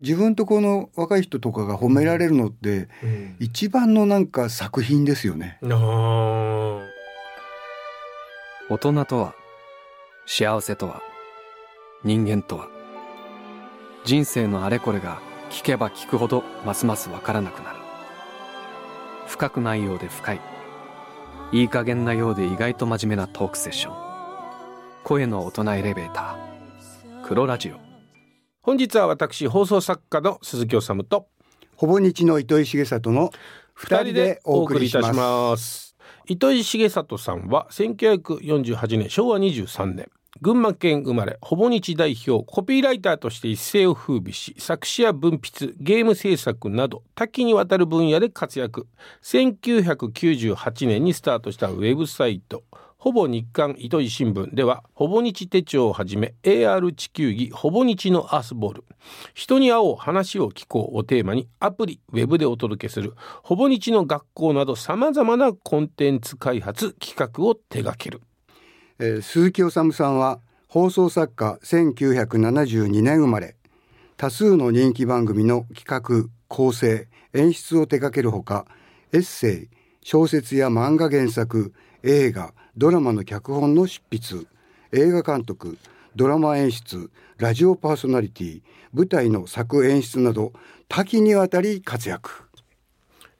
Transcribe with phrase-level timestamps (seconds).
[0.00, 3.36] 自分とこの若い人とかが褒められるのって、うん。
[3.40, 5.58] 一番のなんか作品ですよね。
[8.70, 9.34] 大人とは
[10.26, 11.02] 幸せとは
[12.04, 12.68] 人間とは
[14.04, 17.78] 人生のあれこれが聞けば聞くほどますますわからなくなる。
[19.26, 20.40] 深くないようで深い。
[21.50, 23.96] いい加減なようで意外と真面目なトークセッション。
[25.02, 27.22] 声の大人エレベーター。
[27.24, 27.87] 黒ラジオ
[28.68, 31.26] 本日は私放送作家の鈴木治と
[31.74, 33.30] ほぼ日の糸井重里の
[33.72, 35.16] 二人でお送りします。
[35.16, 40.10] ます糸井重里さんは1948年昭和23年
[40.42, 48.86] 群馬県生まれほぼ日代表コピーライターとして一世を風靡し作詞や文筆ゲーム制作など多岐にわたる分野で活躍
[49.22, 52.64] 1998年にスタートしたウェブサイト
[53.00, 58.84] ほぼ日刊糸井新聞ではほぼ日手帳をはじめ AR 地球儀ほぼ日のアースボール。
[59.34, 68.20] 人に会おう話を聞こうをテーマにアプリウェブでお届けするほぼ日の学校などさまざまなコンテンツ開発企画を手掛ける。
[68.98, 73.54] えー鈴木治さんは放送作家1972年生まれ。
[74.16, 78.66] 多数の人気番組の企画構成演出を手掛けるほか
[79.12, 79.68] エッセイ
[80.02, 84.46] 小説や漫画原作映画ドラマの脚本の執筆
[84.92, 85.78] 映画監督
[86.14, 88.62] ドラマ演出ラジオパーソナリティ
[88.92, 90.52] 舞台の作演出など
[90.88, 92.30] 多岐にわたり活躍。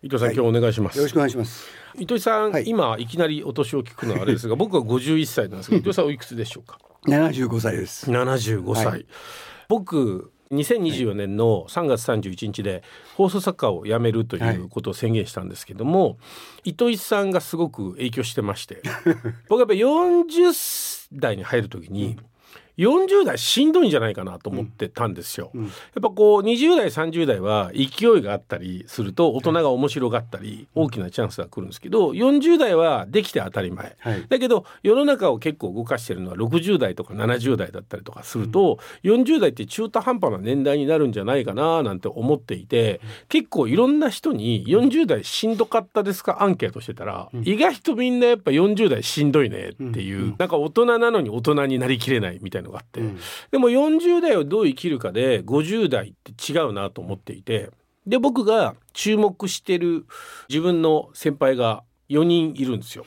[0.03, 0.97] 伊藤さん、今日お願いします。
[0.99, 1.69] よろしくお願いします。
[1.97, 2.65] 伊藤さん、はい。
[2.67, 8.11] 今いきなりお年を聞くのはあれですが 僕は51歳なんですが伊藤さんおいくつでしょうか？75歳です。
[8.11, 9.07] 75歳、はい。
[9.69, 12.83] 僕2024年の3月31日で
[13.17, 16.19] 放送作家を辞めるということを宣言したんですけども、
[16.65, 18.83] 糸井さんがすごく影響してまして
[19.49, 22.19] 僕やっぱ40代に入る時に、
[22.79, 25.51] 40代しんどいんじゃないかなと思ってたんですよ。
[25.55, 25.65] うん。
[25.65, 33.97] やっぱこう20代30代は勢いがあったりすると大人が面白がったり大きなチャンスが来るんですけど40代はできて当たり前。
[33.99, 34.27] はい。
[34.29, 53.19] だけど世の中を結構動かしてるのは60代とか70代だったりとかすると、40代って中途半端な年代になるんじゃないかななんて思っていて、結構いろんな人に40代しんどかったですかアンケートしてたら、意外とみんなやっぱ40代しんどいねっていう、なんか大人なのに大人になりきれないみたいのがあって、うん。
[53.51, 57.71] でも40代をどう生きるかで50代って違うなと思っていて。
[58.07, 60.07] で僕が注目してる
[60.49, 63.05] 自分の先輩が4人いるんですよ。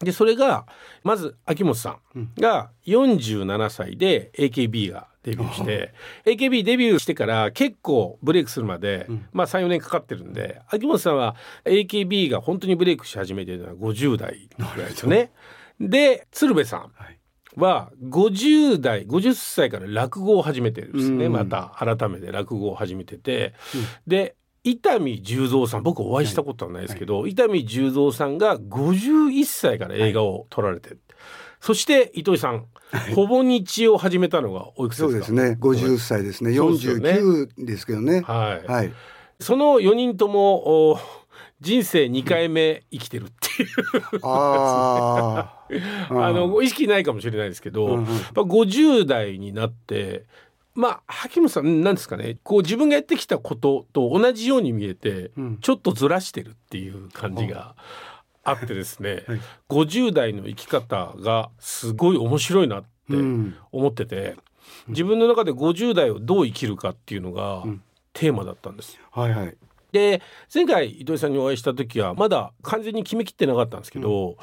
[0.00, 0.66] でそれが
[1.04, 5.94] まず秋元さんが47歳で AKB がデビューして。
[6.24, 15.30] AKB デビューしてから結構ブレイクするまで、まあ34年かかってるんで秋元さんは AKB が本当にブレイクし始めてるのは50代ぐらいですよね。
[15.78, 16.80] で鶴瓶さん。
[16.80, 17.19] はい
[17.56, 21.32] は50代50歳から落語を始めてるんですね、うん。
[21.32, 23.54] また改めて落語を始めてて、
[24.06, 30.96] で伊丹十三さん僕お会いしたことはないですけど、伊丹十三さんが51歳から映画を撮られて、
[31.60, 32.66] そして糸井さん、
[33.14, 35.26] ほぼ日を始めたのがおいくつですか？
[35.26, 35.58] そうですね。
[35.60, 36.54] 50歳ですね。
[36.54, 37.12] そうですよね。
[37.12, 38.20] 49ですけどね。
[38.20, 38.92] はい、はい。
[39.40, 40.98] その4人ともお
[41.60, 43.49] 人生2回目生きてるっていう
[44.22, 45.62] あ
[46.10, 48.14] の意識ないかもしれないですけど、うんうん。
[48.14, 50.26] やっぱ50代になって
[50.74, 52.38] まあ秋元さんなんですかね。
[52.42, 55.58] こう自分がやってきたことと同じように見えて、うん。
[55.58, 57.74] ちょっとずらしてるっていう感じが
[58.44, 59.40] あってですね、はい。
[59.68, 63.56] 50代の生き方がすごい面白いなってうん。
[63.72, 64.36] 思ってて、
[64.88, 67.82] 自分の中で50代をどう生きるかっていうのがん。
[68.12, 68.98] テーマだったんです。
[69.12, 69.56] はいはい
[69.92, 74.36] で前回糸井さんにお会いした時はまだ完全に決めきってなかったんですけど、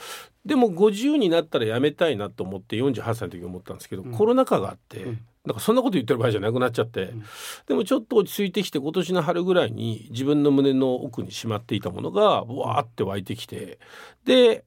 [0.45, 5.05] でも50になったらやめたいなと思って48歳の時思ったんですけど、コロナ禍があって、
[5.45, 7.13] なんかそんなこと言ってる場合じゃなくなっちゃって、
[7.67, 13.79] でもちょっと落ち着いてきて今年の春ぐらいに自分の胸の奥にしまっていたものがわーって湧いてきて
[14.25, 14.65] で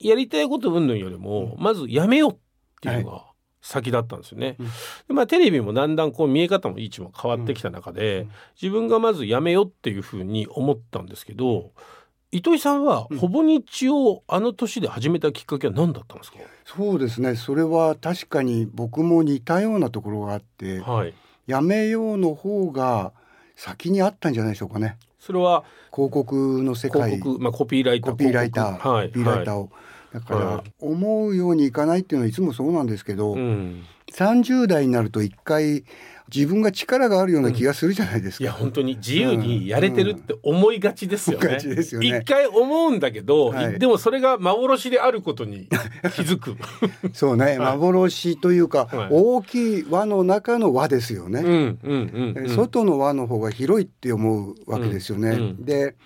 [0.00, 2.36] やりたいこと云々よりも、まずやめようっ
[2.80, 3.31] ていうのが
[3.62, 4.56] 先だったんですよね。
[5.08, 8.26] でまあテレビもだんだんこう見え方も位置も変わってきた中で、
[8.60, 11.70] 自分がまずやめようっていうふうに思ったんですけど
[12.32, 17.36] 糸井さんはほぼ日をあの年で始めたきっかけは何だったんですか、そうですね。
[17.36, 21.14] それは確かに僕も似たようなところがあってはい、
[21.46, 23.12] やめようの方が
[23.54, 24.96] 先にあったんじゃないでしょうかね。
[25.20, 25.62] それは
[25.94, 27.10] 広告の世界。
[27.12, 29.62] 広告、まあ、コピーライターコピーライター、はい、コピーライターはい。
[29.64, 29.70] を、
[30.12, 30.72] だから、はい。
[30.80, 33.84] 思うようにいかないっていうのはいつもそうなんですけど、うん。
[34.12, 35.84] 30代になると一回
[36.34, 38.44] 自分が力があるような気がするじゃないですか。
[38.44, 41.58] いや本当に自由にやれてるって思いがちですよね。
[41.62, 45.68] うんうん、よ一回思うんだけど、はい、でもそれが幻であることに
[46.14, 46.56] 気づく。
[47.12, 55.30] そうね、幻というか、はい、大きい輪の中の輪ですよね、うんうんうんうん、外の輪の方が広いって思うわけですよね。
[55.30, 55.96] うんうん、で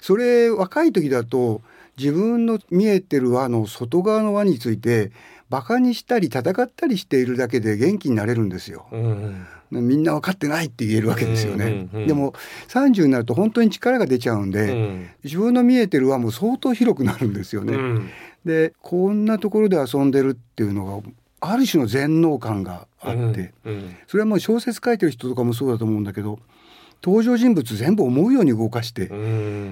[0.00, 1.62] それ若い時だと
[1.98, 5.12] 自分の見えてる輪の外側の輪について
[5.48, 8.86] バカにしたり戦ったりしているだけで元気になれるんですよ。
[8.92, 11.64] うんみんな分かってないって言えるわけですよね。
[11.64, 12.34] うんうんうん、でも
[12.68, 17.74] 30になると本当に力が出ちゃうんで、うん、自分の見えてる輪も相当広くなるんですよね。
[17.74, 18.10] うん、
[18.44, 23.32] でこんなところで遊んでるっていうのがある種の全能感があって、うん
[23.64, 26.38] うん、それはもう小説書いてる人とかもそうだと思うんだけど
[27.04, 29.10] 登場人物全部思うように動かして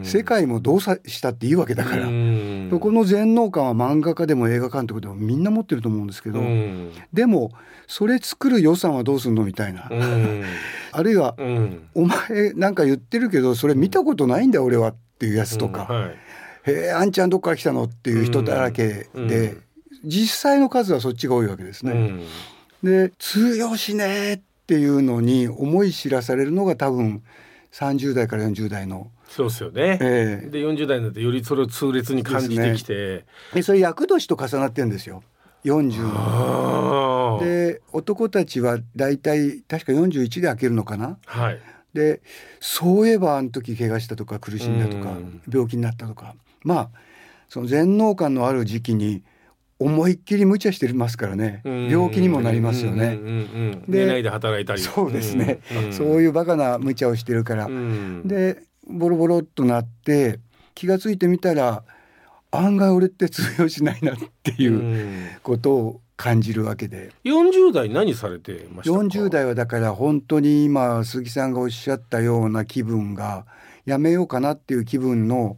[0.02, 2.02] 世界も動作したっていいわけだから。
[2.70, 6.40] そこの全能感は漫画家でも映画監督でもみんな持ってると思うんですけど
[7.12, 7.52] でも
[7.86, 9.88] それ作る予算はどうすんのみたいな。
[10.92, 11.34] あるいは
[11.94, 15.88] お前なんか言ってるけどそれ見たことないんだよ俺はっていうやつとか
[16.64, 19.56] 「へえあんちゃんどっから来たの?」っていう人だらけで
[20.04, 22.20] 実際の数はそっちが多いわけですね。
[22.82, 27.22] で通用しねえっていうのに思い知らされるのが多分
[27.72, 29.10] 30代から40代の。
[29.28, 29.98] そうですよね。
[30.00, 32.94] えー、で40代になってよりそれを痛烈に感じてきて。
[32.94, 33.24] で、
[33.54, 35.22] ね、それ厄年と重なってんですよ。
[35.64, 41.18] 40で男たちは大体確か41で開けるのかな？
[41.24, 41.60] はい。
[41.94, 42.22] で
[42.60, 45.14] そういえばあの時怪我したとか苦しんだとか
[45.50, 46.90] 病気になったとかまあ
[47.48, 49.22] その全能感のある時期に
[49.82, 51.62] 思いっきり無茶してますからね。
[51.64, 53.18] 病気にもなりますよね。
[53.88, 54.80] でないで働いたり。
[54.80, 57.68] そうですね、そういうバカな無茶をしてるから、
[58.24, 60.40] でボロボロっとなって
[60.74, 61.84] 気が付いてみたら
[62.50, 67.10] 案外俺って通用しないなっていうことを感じるわけで。
[67.24, 73.46] 40代何されてましたか？40代はだから本当に今鈴木さんがおっしゃったような気分が
[73.86, 75.56] やめようかなっていう気分の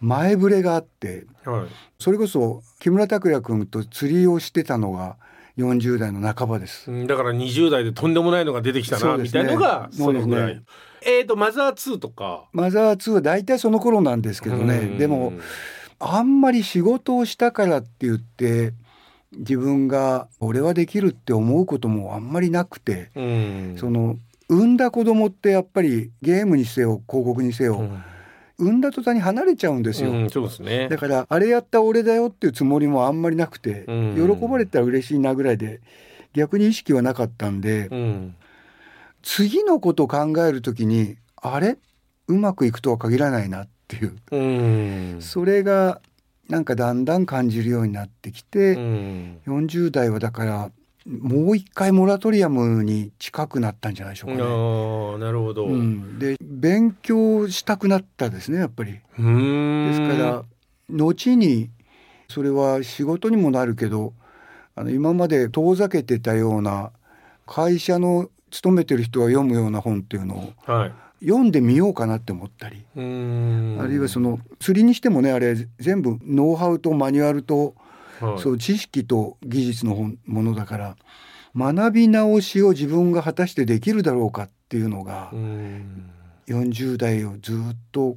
[0.00, 1.66] 前触れがあって、はい、
[2.00, 5.16] それこそ木村拓哉君と釣りをしてたのが
[5.56, 10.62] 40代の半ばです、だから20代でとんでもないのが出てきたな、ね、みたいなのがそのぐらい、ね、
[11.02, 12.48] えっ、ー、とマザー2とか？
[12.52, 14.96] マザー2は大体その頃なんですけどね。
[14.98, 15.32] でも
[16.00, 18.72] あんまり仕事をしたからって言って
[19.30, 23.12] 自分が俺はできるって思うこともあんまりなくて、
[23.76, 24.16] その
[24.48, 27.88] 産んだ子供ってやっぱりゲームにせよ広告にせよ、
[28.58, 30.88] 産んだ途端に離れちゃうんですよ、うん、そうですね。
[30.88, 35.80] だからあれやった俺だよっていうつもりもあんまりなくて、うん、喜ばれたら嬉しいなぐらいで
[36.34, 38.34] 逆に意識はなかったんで、うん、
[39.22, 41.78] 次のことを考えるときにあれ？
[42.28, 46.00] うまくいくとは限らないなっていう、うん、それが
[46.48, 50.70] なんかだんだん感じるようになってきて、うん、40代はだから
[51.06, 54.42] もう一回モラトリアムに近くなったんじゃないでしょうかね。
[54.42, 58.92] あなるほど、うん、で勉強したくなったですねやっぱり。
[58.92, 59.22] ですか
[60.16, 60.44] ら
[60.90, 61.70] 後に
[62.28, 64.14] それは仕事にもなるけど
[64.74, 66.92] あの今まで遠ざけてたような
[67.46, 70.92] 会社の勤めてる人が読むような本っていうのを、はい、
[71.24, 72.84] 読んでみようかなって思ったり。
[72.94, 77.74] あるいはその釣りにしてもねあれ全部ノウハウとマニュアルと
[78.26, 80.96] はい、そう知識と技術のものだから
[81.54, 85.32] 学び直しを自分が果たしてできるだろうかっていうのが
[86.46, 88.16] 40代をずっと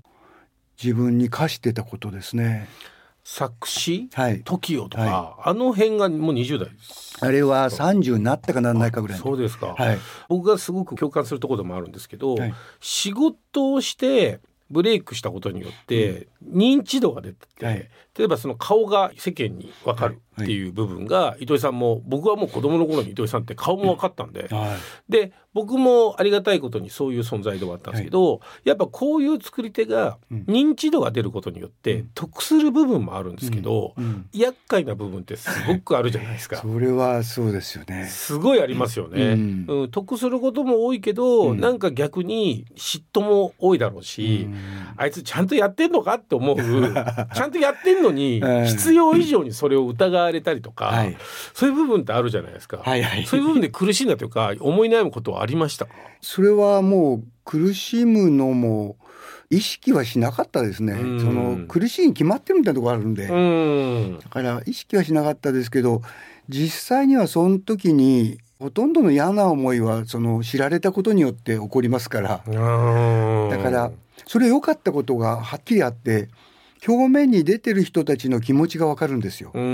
[0.81, 2.67] 自分に課してたことですね。
[3.27, 7.17] 作詞、はい、TOKIO とか、はい、あの辺がもう20代です。
[7.19, 9.97] あれは30になったかならないかぐらいそうですか、はい、
[10.29, 12.37] 僕がすごく共感するところでもあるんですけど、
[12.79, 24.49] 仕事をしてブレイクしたことによって認知度が出てて、はい、例えばその顔が世間に分かるっていう部分が糸井さんも僕はもう子供の頃に糸井さんって顔も分かったんで、
[25.09, 33.95] で僕もありがたいことにそういう存在ではあったんですけど、やっぱこういう作り手が認知度が出ることによって得する部分もあるんですけど、
[34.33, 36.57] 厄介な部分ってすごくあるじゃないですか。
[36.63, 38.07] それはそうですよね。
[38.07, 39.65] すごいありますよね。
[39.67, 39.89] うん。
[39.91, 44.49] 得することも多いけど、なんか逆に嫉妬も多いだろうし、
[44.97, 46.57] あいつちゃんとやってんのかって思う
[47.33, 51.17] ちゃんとやってんのに必要以上にそれを疑われたりとか、はい、
[51.53, 55.91] そういう部分ってあるじゃないですか、はいはい、そういう部分で苦しんだというか思い悩むことはありましたか？
[56.21, 58.97] それはもう苦しむのも
[59.49, 63.27] 意識はしなかったですね、その苦しいに決まってるみたいなところあるんで。
[63.27, 64.19] ん。
[64.19, 66.01] だから意識はしなかったですけど
[66.49, 72.29] 実際にはその時にほとんどの嫌な思いはその知られたことによって起こりますから。
[72.29, 73.91] だから
[74.25, 76.29] それ良かったことがはっきりあって
[76.87, 79.51] 表面に出てる人たちの気持ちがわかるんですよ。
[79.53, 79.65] うんう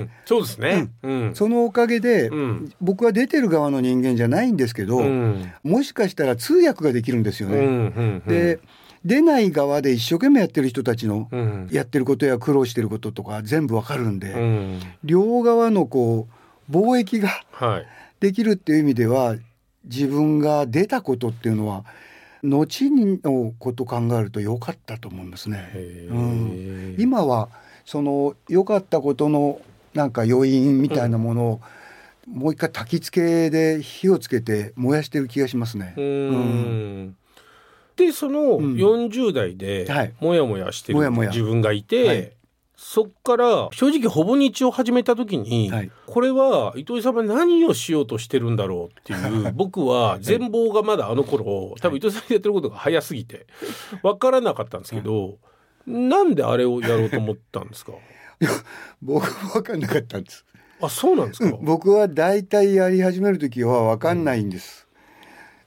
[0.00, 0.88] んそうですね。
[1.02, 1.34] うん。
[1.34, 2.72] そのおかげで、うん。
[2.80, 5.52] 僕は出てる側の人間じゃないんですけど、うん。
[5.64, 8.06] もしかしたら通訳ができるんですようんうね。
[8.18, 8.22] ん。
[8.26, 8.58] で
[9.04, 11.68] 出ない側で一生懸命やってる人たちのうん。
[11.70, 14.80] やってることや苦労してることとか全部わかるんで、うん。
[15.04, 16.28] 両側のこ
[16.68, 17.86] う貿易がはい。
[18.20, 19.36] できるっていう意味では
[19.84, 21.84] 自分が出たことっていうのは
[22.48, 25.70] 後のこと考えると良かったと思いますね。
[25.74, 26.50] へうん。
[26.96, 27.48] ー今は
[27.84, 29.60] その良かったことの
[29.94, 31.60] なんか余韻みたいなものを、
[32.28, 35.94] もう一回焚き付けで火をつけて燃やしてる気がしますね。
[35.96, 37.16] うーん。
[37.96, 38.74] でそのうん。
[38.74, 40.12] 40代ではい。
[40.20, 41.30] モヤモヤしてるもやもや。
[41.30, 42.32] 自分がいて、はい
[42.78, 53.46] そっから正直ほぼ日を始めた時に、はいこれは糸井さんは何をしようとしてるんだろうっていう 僕は全貌がまだあの頃多分糸井さんがやってることが早すぎて
[54.02, 55.38] 分からなかったんですけど、
[55.86, 57.92] なんであれをやろうと思ったんですか？
[59.02, 60.44] 僕は分かんなかったんです。
[60.80, 64.86] あそうなんですか、 僕は大体やり始める時は分かんないんです。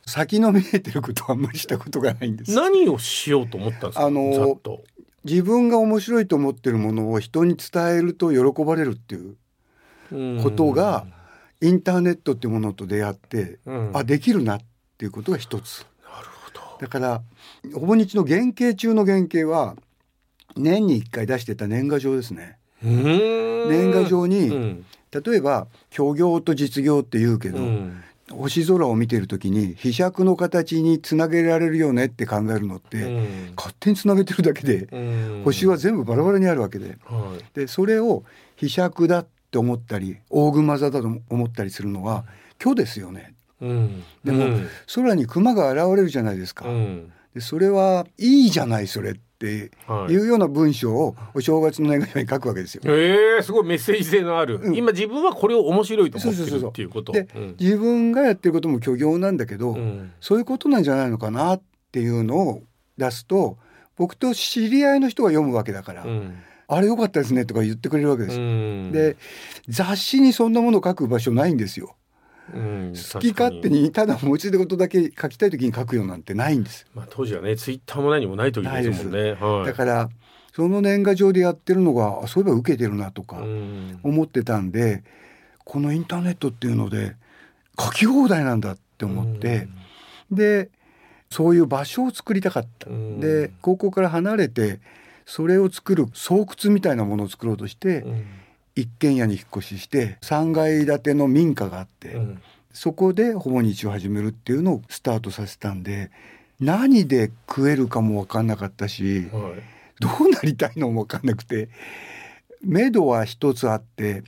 [0.06, 2.54] 先の見えてることはあんまりしたことがないんです。
[2.56, 4.84] 何をしようと思ったんですか、あのーざっと。
[5.24, 11.06] 自分が面白いと思ってるものを人に伝えると喜ばれるっていうことが
[11.62, 14.62] インターネットっていうものと出会って、うんあできるなっ
[14.98, 15.86] ていうことが一つ。
[16.04, 16.78] なるほど。
[16.80, 17.22] だから
[17.74, 19.76] ほぼ日の原型中の原型は
[20.56, 22.58] 年に1回出してた年賀状ですね。
[22.82, 33.54] 年年賀状に、うん例えば虚業と実業って言うけど、うん星空を見てる時に被釈の形につなげられるよねって考えるのって、うん。
[33.56, 34.98] 勝手につなげてるだけで、う
[35.40, 35.42] ん。
[35.44, 36.98] 星は全部バラバラにあるわけで。
[37.06, 37.46] はい。
[37.54, 38.24] でそれを
[38.56, 42.26] 被釈だって思ったり大熊座だと思ったりするのは
[42.62, 43.34] 虚ですよね。
[43.62, 44.04] うん。
[44.24, 44.68] でもうん。
[44.94, 46.68] 空に熊が現れるじゃないですか。
[46.68, 47.12] うん。
[47.34, 49.22] でそれはいいじゃないそれって
[49.88, 50.14] はい。
[50.14, 52.82] いうような文章をお正月の年賀状に書くわけですよ。
[52.86, 54.76] ええすごいメッセージ性のある、うん。
[54.76, 60.12] 今自分はこれを面白いと思ってるそうそうそうそうっていうことでうん自分がやってることも虚業なんだけど、うん。
[60.20, 62.64] そういうことなんじゃないのかなっていうのを
[62.98, 63.58] 出すと
[63.96, 66.36] 僕と知り合いの人が読むわけだから、うん。
[66.68, 68.38] あれ良かったですねとか言ってくれるわけです
[68.94, 69.18] で
[69.68, 71.96] 雑誌にそんなものを書く場所ないんですよ。
[72.54, 76.88] うん好き勝手にただ持ち出事だけ書きたい時に書くようなんてないんです。
[76.94, 79.34] まあ当時はねツイッターも何もない時ですもんね。
[79.34, 79.66] はい。
[79.66, 80.10] だから
[80.54, 84.00] その年賀状でやってるのがあそういえば受けてるなとかうん。
[84.04, 85.04] 思ってたんで、
[85.64, 87.16] このインターネットっていうので
[87.80, 89.68] 書き放題なんだって思って、
[90.32, 90.70] で
[91.30, 92.90] そういう場所を作りたかった。
[92.90, 93.20] うん。
[93.20, 94.80] で高校から離れて
[95.26, 98.26] それを作る巣窟みたいなものを作ろうとして、うん
[98.76, 102.42] 一軒家に引っ越しして3階建ての民家があって、うん。
[102.72, 106.12] そこでほぼ日を始めるっていうのをスタートさせたんで
[106.60, 109.54] 何で食えるかも分かんなかったしはい。
[110.00, 111.70] どうなりたいのも分かんなくて
[112.62, 114.24] 目処は一つあって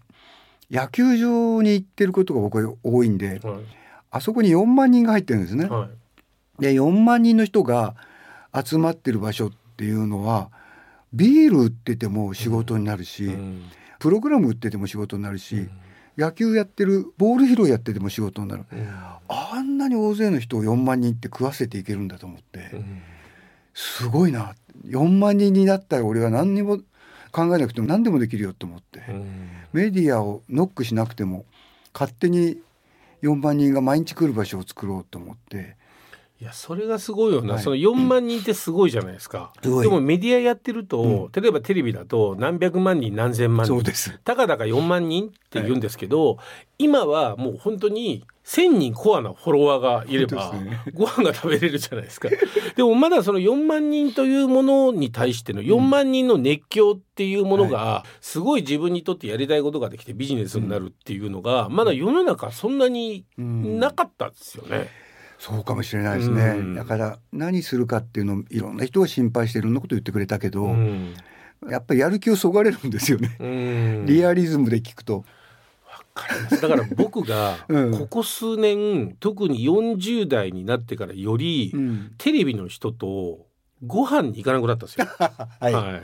[0.69, 3.59] 野球場に行ってることが僕は多いんではい。
[4.13, 5.67] あそこに4万人が入ってるんですね。
[5.67, 6.61] はい。
[6.61, 7.95] で4万人の人が
[8.53, 10.49] 集まってる場所っていうのは
[11.13, 13.63] ビール売ってても仕事になるし、うん
[14.01, 15.69] プログラム売ってても仕事になるし、うん。
[16.17, 18.65] 野球やってるボール拾いやってても仕事になる。
[18.73, 18.89] うん。
[19.27, 23.03] あんなに大勢の人を4万人って食わせていけるんだと思って、うん。
[23.75, 24.55] すごいな。
[24.87, 26.79] 4万人になったら俺は何にも
[27.31, 29.51] 考えなくても何でもできるよと思って、うん。
[29.71, 31.45] メディアをノックしなくても
[31.93, 32.57] 勝手に
[33.21, 35.77] 4万人が毎日来る場所を作ろうと思って
[36.41, 37.63] いやそれがすごいよな、はい。
[37.63, 39.83] その4万人ってすごいじゃないですか、すごい。
[39.83, 43.75] でもメディアやってると、例えばテレビだと何百万人何千万人。
[43.75, 44.19] そうです。
[44.23, 46.39] たかだか4万人って言うんですけど、
[46.79, 50.51] 今はもう本当に1,000人コアなフォロワーがいれば、
[50.95, 52.27] ご飯が食べれるじゃないですか。
[52.75, 58.61] でもまだその4万人というものに対しての4万人の熱狂っていうものがすごい。
[58.61, 64.89] 自分にとってやりたいことができてビジネスになるっていうのがまだ世の中そんなにうんなかったですよね。
[65.41, 66.75] そうかもしれないですね、うん。
[66.75, 71.15] だから何するかっていうのをいろんな人が心配していろんなこと言ってくれたけど、うん。
[71.67, 74.05] やっぱりやる気をそがれるんですよね、うん。
[74.05, 75.25] リアリズムで聞くと。
[76.61, 77.91] だから僕が うん。
[77.91, 82.11] ここ数年特に40代になってからよりうん。
[82.19, 83.47] テレビの人と
[83.83, 85.07] ご飯に行かなくなったんですよ。
[85.17, 86.01] はい、は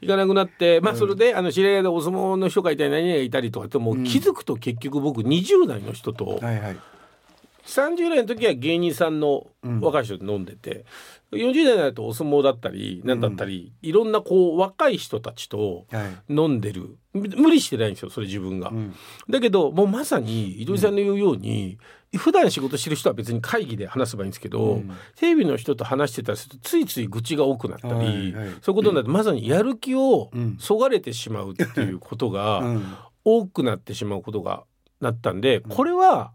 [0.00, 6.76] い、行かなくなって、まあ、それで、あの知り合いでお相撲の人がいたり何々がいたりとかってもう気づくと結局僕20代の人とはいはい
[7.66, 9.46] 30代の時は芸人さんの
[9.80, 10.84] 若い人と飲んでて、
[11.32, 16.32] 40代になるとお相撲だったり何だったり、いろんなこう若い人たちとはい。
[16.32, 16.96] 飲んでる。
[17.14, 18.70] む無理してないんですよそれ自分が。
[18.70, 18.94] うん。
[19.28, 21.78] だけどもうまさに井戸井さんの言うように、
[22.16, 32.62] 普段仕事してる人は別に会議で話せばいいんですけど、うん、テレビの人と話してたりするとついつい愚痴が多くなったり、はいはい、そういうことになって、まさにやる気をそがれてしまうっていうことが
[33.24, 34.64] 多くなってしまうことが
[35.00, 36.32] なったんで、これは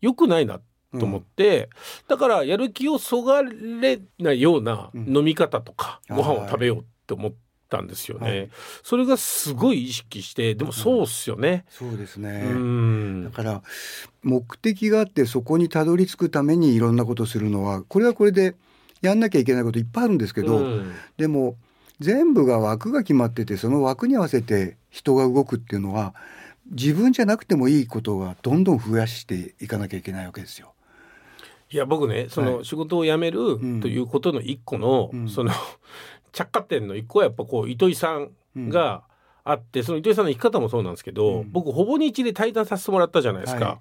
[0.00, 0.60] 良くないな
[0.92, 1.68] と思って、
[2.08, 7.48] だからやる気をそがれないような飲み方とか、ご飯を食べようって思って。
[7.68, 8.50] たんですよね、はい、
[8.82, 13.24] それがすごい意識してでもそうっすよね、うん、そうですね。
[13.24, 13.62] だから
[14.22, 18.56] 目的があってそこにたどり着くためにいろんなことするのはこれはこれで
[19.02, 21.56] やんなきゃいけないこといっぱいあるんですけど、うん、でも
[22.00, 26.14] 全部が枠が決まっててその枠に合わせて人が動くっていうのは
[26.70, 30.72] 自分じゃなくてもいいことがどんどん増やしていかなきゃいけないわけですよ。
[31.70, 35.52] いや僕ねその仕事を辞めるということの一個の、その
[36.32, 38.30] 着火点の一個はやっぱこう糸井さん
[38.68, 39.02] が
[39.48, 43.64] あって、うん、その糸井さんの生き方もそうなんですけど、うん、僕ほぼ日で対談させてもらったじゃないですか。
[43.64, 43.80] は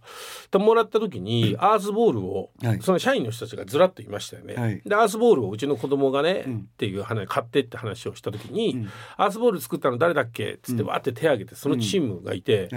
[0.54, 4.56] い、もらった時にアースボールを、はい、その社員の人たちがずらっといましたよね。
[4.56, 12.70] はい、でアースボールをうちの子供がね、うん、っていう話買ってって話をした時に、アースボール作ったの誰だっけっつってわって手挙げてそのチームがいて、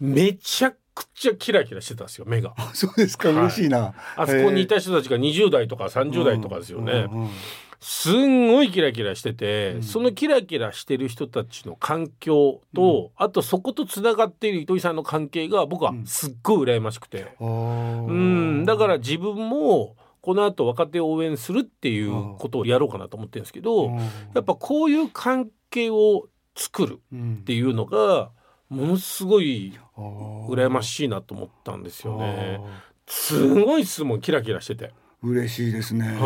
[0.00, 2.54] めちゃくちゃキラキラしてたんですよ目が。
[2.74, 3.94] そうですか、嬉しいな。
[4.16, 6.92] あそこにいた人たちが20代とか30代とかですよね。
[6.92, 7.22] うんうん。
[7.24, 7.30] うん
[7.80, 18.12] すんごいキラキラしてて、うん、そのキラキラしてる人たちの環境と、うん、あとそことつながっている糸井さんの関係が僕はすっごい羨ましくて、うん、う
[18.62, 18.64] ん。
[18.64, 23.90] だから自分もこの後若手を応援するっていうことをやろうかなと思ってるんですけど、
[24.34, 26.26] やっぱこういう関係を
[26.56, 28.30] 作るっていうのが
[28.68, 32.60] ものすごい羨ましいなと思ったんですよね。
[33.06, 34.92] すごい質問キラキラしてて。
[35.20, 36.16] 嬉しいですね、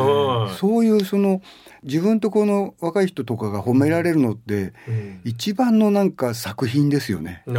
[0.59, 1.41] そういうその
[1.83, 7.43] 自分とこの若い人とかが褒められるのって、うん、一番のなんか作品ですよね。
[7.47, 7.55] うん、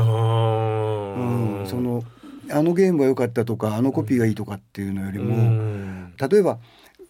[1.65, 2.03] その
[2.51, 6.59] あのゲームは良かったとかあのコピーがいいとかっていうのよりも、うん、例えば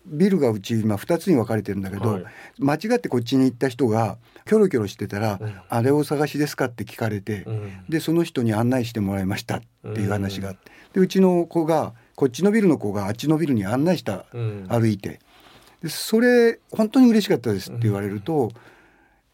[0.06, 2.24] ビルがうち今2つに分かれてるんだけど、はい、
[2.58, 7.46] 間違ってこっちに行った人がキョロキョロしてたら「あれを探しですか?」って聞かれて、
[7.88, 10.72] でその人に案内してもらいましたっていう話があって。
[10.94, 15.20] でうちの子がこっちのビルの子があっちのビルに案内した、うん、歩いて。
[15.82, 18.52] でそれ本当に嬉しかったですって言われると、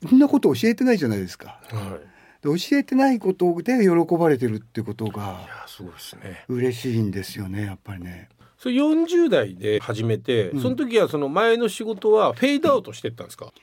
[0.02, 1.60] うん、そんなこと教えてないじゃないですか。
[1.72, 2.10] はい。
[2.42, 6.46] で教えてないことで喜ばれてるってことがすごいですね。
[6.48, 8.30] 嬉しいんですよねやっぱりね。
[8.60, 13.54] それ40代で始めて、うん、その時はその前の仕事はフェードアウトしてったんですか？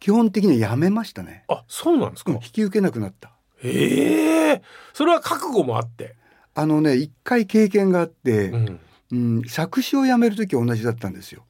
[0.00, 1.44] 基本的にはやめましたね。
[1.48, 3.30] あそうなんですか、引き受けなくなった。
[3.62, 4.60] ええー、
[4.94, 6.16] それは覚悟もあって。
[6.54, 8.80] あのね一回経験があって、うん、
[9.12, 11.44] うん、作詞を辞める時同じだったんですよ。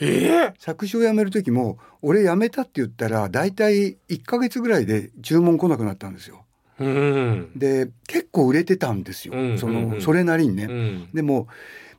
[0.00, 6.44] えー、作詞を辞める時も俺辞めたって言ったら大体1か月ぐらいで注文来なくなったんですよ。
[6.78, 10.64] うん、で結構売れてたんですよ、うん、その、それなりにね。
[10.64, 11.48] うん、でも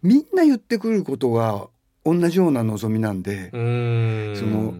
[0.07, 1.67] みんな言ってくることが
[2.05, 3.49] 同じような望みなんで、
[4.37, 4.73] その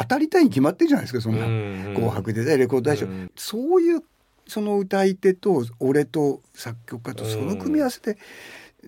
[0.00, 1.46] 当たりたいに決まってるじゃないですかそんな
[1.94, 4.02] 「紅白」で、レコード大賞、そういう
[4.46, 8.18] その歌い手と俺と作曲家とその組み合わせで、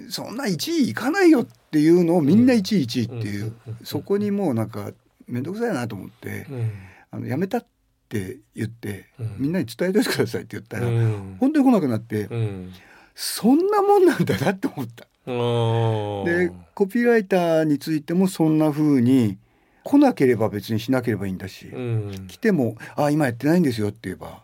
[0.09, 3.53] そんな1位いかないよっていうのをみんな1位1位っていう、
[3.85, 4.92] そこにもうなんか
[5.29, 6.46] 面倒くさいなと思って、
[7.11, 7.66] あのやめたっ
[8.09, 9.07] て言って、
[9.38, 10.87] みんなに伝えておいてくださいって言ったら、
[11.38, 12.29] 本当に来なくなって、
[13.14, 15.07] そんなもんなんだなって思った。
[16.24, 19.38] でコピーライターについてもそんな風に
[19.84, 21.66] 来なければ別にしなければいいんだし、
[22.28, 24.42] 来ても「あ今やってないんですよ」って言えば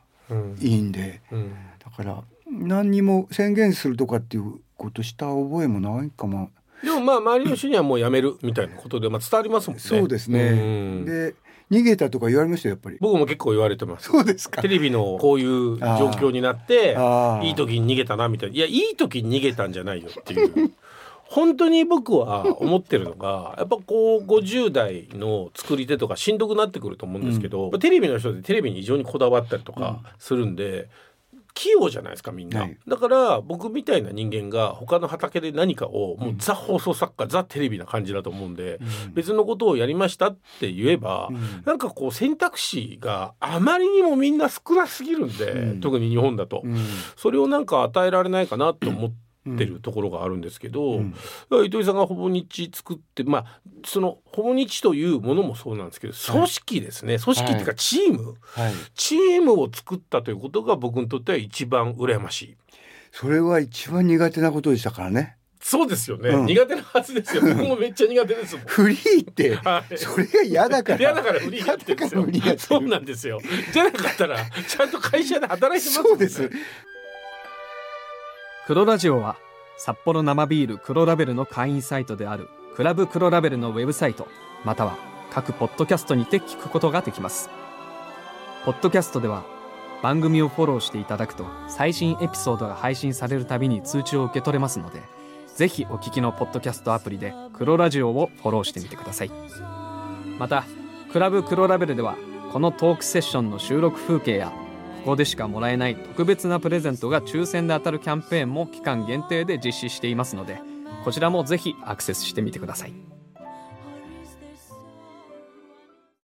[0.61, 1.53] いいんで、うん、
[1.85, 6.51] だから何にも宣言するとかっていうことした覚えもないかも。
[6.83, 9.83] でもまあ周りの人にはもうやめるみたいなことでまあ伝わりますもんね。
[9.83, 10.49] そうですね。
[10.51, 10.55] う
[11.03, 11.35] ん、で
[11.71, 12.99] 逃げたとか言われましたやっぱり。
[13.01, 14.11] 僕も結構言われてます。
[14.11, 14.63] そうですか。
[14.63, 16.97] テレビのこういう状況になって
[17.43, 18.57] いい時に逃げたなみたいな。
[18.57, 20.73] いやいい時に逃げたんじゃないよっていう。
[21.29, 30.89] 本当に僕は思ってるのがやっぱこう50代の作り手とかしんどくなってくると思うんですけど、うん、テレビの人でテレビに異常にこだわったりとかするんで。
[31.57, 46.63] 器用じゃないですかみんな、はい、だから僕みたいな人間が他の畑で何かをもうザ放送作家、ザテレビな感じだと思うんで、うん、別のことをやりましたって言えば、うん、なんかこう選択肢があまりにもみんな少なすぎるんで、うん、特に日本だと、
[47.17, 49.26] それをなんか与えられないかなと思って。
[49.55, 51.15] ってるところがあるんですけど、うん、
[51.65, 62.57] 糸井さんがほぼ日作ってまあそのほぼ日というものもそうなんですけど組織ですね、はい、組織っていうかチーム、はい、チームを作ったということが僕にとっては一番羨ましい。
[63.13, 65.37] それは一番苦手なことでしたからね。
[65.67, 67.43] そうですよね、うん、苦手なはずですよ。
[67.57, 70.99] 僕もめっちゃ苦手ですフリーって、はい、それが嫌だから。
[70.99, 72.59] 嫌だからフリーってですよ。
[72.59, 73.41] そうなんですよ。
[73.73, 76.09] じゃなかったらちゃんと会社で働いてますね。
[76.09, 76.51] そうです。
[78.67, 79.37] 黒ラジオは
[79.77, 84.27] 札幌生ビール黒ラベルの会員サイトであるクラブ黒ラベルのウェブサイト
[84.65, 84.97] または
[85.31, 87.49] 各ポッドキャストにて聞くことができます。
[88.65, 89.45] ポッドキャストでは
[90.03, 95.01] 番組をフォローしていただくと最新エピソードが配信されるたびに通知を受け取れますので
[95.55, 99.31] ぜひお聞きのポッドキャストアプリで黒ラジオをフォローしてみてください。
[100.41, 100.65] また
[101.13, 102.17] クラブ黒ラベルでは
[102.53, 104.53] このトークセッションの収録風景や
[105.07, 110.61] こでしかもらえない特別なプレゼントが抽選で当たるキャンペーンも期間限定で実施していますので
[111.05, 113.16] こちらもぜひアクセスしてみてください。